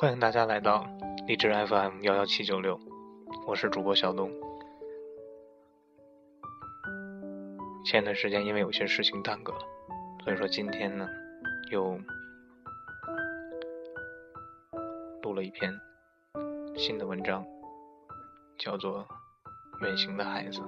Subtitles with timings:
[0.00, 0.86] 欢迎大家来到
[1.26, 2.80] 荔枝 FM 幺幺七九六，
[3.46, 4.32] 我是主播小东。
[7.84, 9.58] 前段时间因为有些事情耽搁了，
[10.24, 11.06] 所以说今天呢
[11.70, 12.00] 又
[15.20, 15.70] 录了一篇
[16.78, 17.44] 新的文章，
[18.56, 19.06] 叫做
[19.84, 20.60] 《远行的孩子》。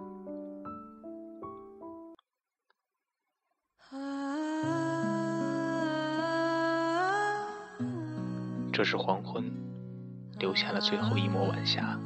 [8.73, 9.53] 这是黄昏，
[10.39, 12.01] 留下了最后一抹晚霞，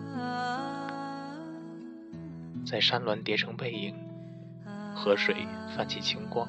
[2.67, 3.95] 在山峦叠成背影，
[4.93, 6.49] 河水泛起清光。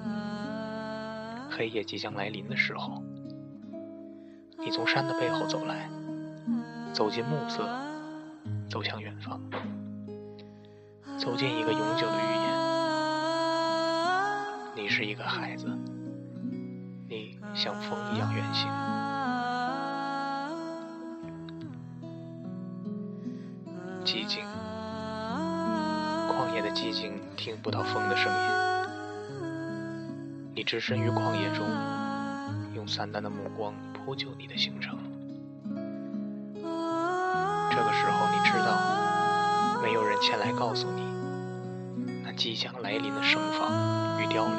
[1.51, 3.03] 黑夜即将来临的时候，
[4.57, 5.87] 你从山的背后走来，
[6.93, 7.69] 走进暮色，
[8.67, 9.39] 走向远方，
[11.19, 12.57] 走进一个永久的预言。
[14.75, 15.67] 你是一个孩子，
[17.07, 18.86] 你像风一样远行。
[24.07, 24.41] 寂静，
[26.29, 28.39] 旷野的寂静，听不到风的声音。
[30.55, 31.65] 你置身于旷野中，
[32.73, 34.97] 用散淡的目光铺就你的行程。
[37.69, 41.03] 这个时候，你知道，没有人前来告诉你，
[42.23, 44.55] 那即将来临的盛放与凋零。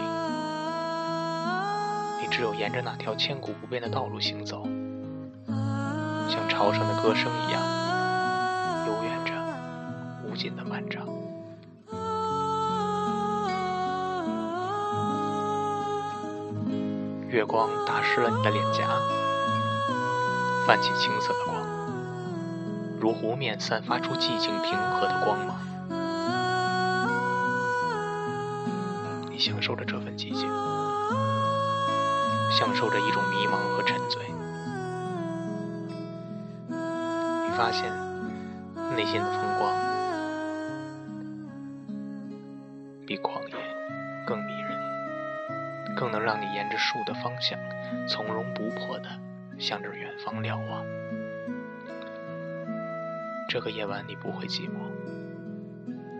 [2.20, 4.69] 你只有沿着那条千古不变的道路行走，
[6.28, 7.77] 像潮声的歌声一样。
[10.56, 11.06] 的漫长，
[17.28, 18.86] 月光打湿了你的脸颊，
[20.66, 21.56] 泛起青色的光，
[23.00, 25.56] 如湖面散发出寂静平和的光芒。
[29.30, 30.48] 你享受着这份寂静，
[32.50, 34.22] 享受着一种迷茫和沉醉。
[36.70, 37.92] 你发现
[38.97, 39.88] 内心的风光。
[43.08, 43.54] 比旷野
[44.26, 47.58] 更迷人，更能让你沿着树的方向，
[48.06, 49.08] 从容不迫地
[49.58, 50.84] 向着远方瞭望。
[53.48, 54.92] 这个夜晚你不会寂寞，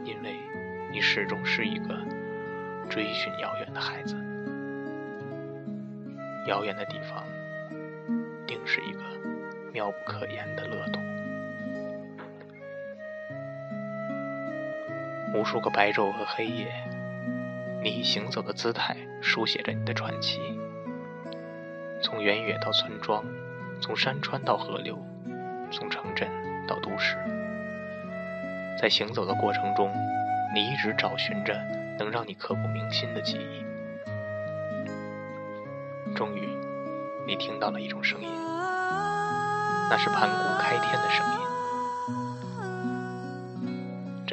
[0.03, 0.35] 因为
[0.91, 1.95] 你始终是一个
[2.89, 4.17] 追寻遥远的孩子。
[6.47, 7.23] 遥远的地方，
[8.47, 9.01] 定是一个
[9.75, 11.18] 妙不可言的乐土。
[15.35, 16.73] 无数个白昼和黑夜，
[17.83, 20.41] 你以行走的姿态书写着你的传奇。
[22.03, 23.25] 从原野到村庄，
[23.81, 24.99] 从山川到河流，
[25.71, 26.29] 从城镇
[26.67, 27.17] 到都市，
[28.81, 29.93] 在行走的过程中，
[30.55, 31.55] 你一直找寻着
[31.99, 33.65] 能让你刻骨铭心的记忆。
[36.15, 36.49] 终于，
[37.27, 38.29] 你听到了一种声音，
[39.91, 41.48] 那是盘古开天的声音。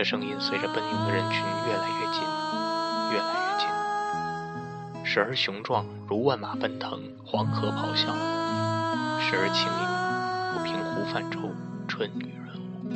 [0.05, 2.21] 声音随着奔涌的人群越来越近，
[3.11, 8.13] 越来越近，时而雄壮如万马奔腾，黄河咆哮；
[9.19, 9.81] 时而轻盈
[10.53, 11.39] 如平湖泛舟，
[11.87, 12.93] 春雨润物。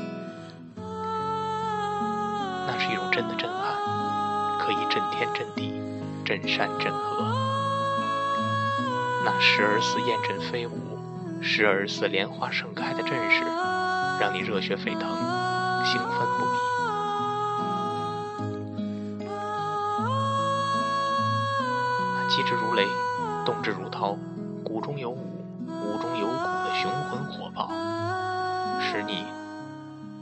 [2.67, 3.73] 那是一种真的震撼，
[4.59, 5.81] 可以震天震地，
[6.23, 7.25] 震山震河。
[9.25, 13.43] 那时而似雁阵飞舞，时而似莲花盛开的阵势，
[14.21, 15.09] 让你热血沸腾，
[15.83, 16.49] 兴奋不已。
[22.29, 22.85] 击之如雷，
[23.43, 24.15] 动之如涛，
[24.63, 25.17] 骨中有舞，
[25.65, 27.67] 舞中有骨的雄浑火爆，
[28.79, 29.25] 使你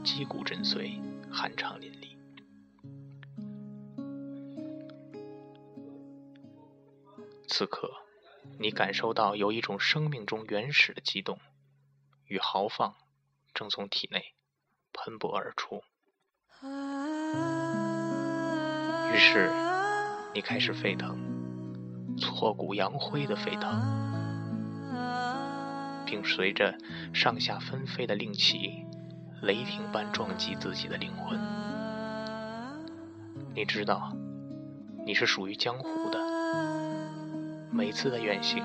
[0.02, 0.98] 击鼓震髓，
[1.30, 2.16] 酣畅淋漓。
[7.46, 7.90] 此刻，
[8.58, 11.38] 你感受到有一种生命中原始的激动
[12.24, 12.94] 与豪放，
[13.52, 14.32] 正从体内
[14.94, 15.84] 喷薄而出。
[19.12, 19.52] 于是，
[20.32, 21.37] 你开始沸腾。
[22.18, 23.70] 挫骨扬灰的沸腾，
[26.04, 26.76] 并随着
[27.12, 28.84] 上下纷飞的令旗，
[29.42, 31.38] 雷霆般撞击自己的灵魂。
[33.54, 34.12] 你知道，
[35.06, 36.18] 你是属于江湖的。
[37.70, 38.62] 每次的远行，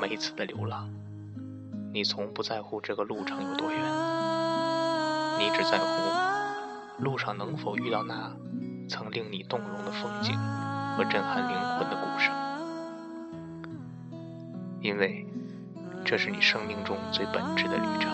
[0.00, 0.88] 每次的流浪，
[1.92, 3.78] 你从不在乎这个路程有多远，
[5.38, 8.32] 你只在乎路上能否遇到那
[8.88, 10.36] 曾令你动容的风景
[10.96, 12.41] 和震撼灵魂的鼓声。
[14.82, 15.24] 因为
[16.04, 18.10] 这是你生命中最本质的旅程，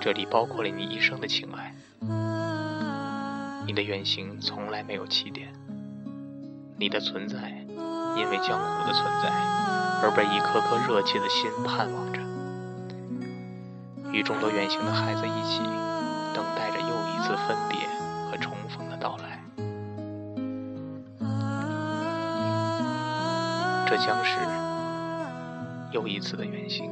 [0.00, 1.72] 这里包括了你一生的情爱。
[3.64, 5.52] 你的远行从来没有起点，
[6.76, 7.64] 你的存在
[8.16, 9.30] 因为江湖的存在
[10.02, 12.20] 而被一颗颗热切的心盼望着。
[14.10, 15.60] 与众多远行的孩子一起，
[16.34, 17.85] 等待着又一次分别
[23.98, 24.38] 将是
[25.90, 26.90] 又一次的远行，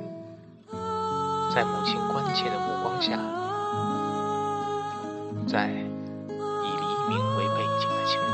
[1.54, 3.18] 在母亲关切的目光下，
[5.46, 5.72] 在以
[6.30, 8.33] 黎明为背景的情。